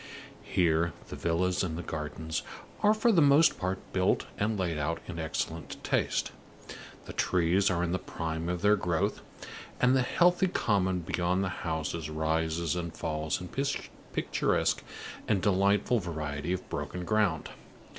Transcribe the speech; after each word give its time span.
Here 0.41 0.93
the 1.09 1.15
villas 1.15 1.63
and 1.63 1.85
gardens 1.85 2.41
are 2.81 2.95
for 2.95 3.11
the 3.11 3.21
most 3.21 3.59
part 3.59 3.77
built 3.93 4.25
and 4.39 4.57
laid 4.57 4.79
out 4.79 4.99
in 5.05 5.19
excellent 5.19 5.77
taste, 5.83 6.31
the 7.05 7.13
trees 7.13 7.69
are 7.69 7.83
in 7.83 7.91
the 7.91 7.99
prime 7.99 8.49
of 8.49 8.63
their 8.63 8.75
growth, 8.75 9.21
and 9.79 9.95
the 9.95 10.01
healthy 10.01 10.47
common 10.47 11.01
beyond 11.01 11.43
the 11.43 11.49
houses 11.49 12.09
rises 12.09 12.75
and 12.75 12.97
falls 12.97 13.39
in 13.39 13.49
picturesque 14.13 14.83
and 15.27 15.39
delightful 15.39 15.99
variety 15.99 16.51
of 16.51 16.67
broken 16.67 17.05
ground. 17.05 17.51